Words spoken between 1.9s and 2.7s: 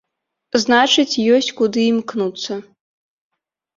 імкнуцца.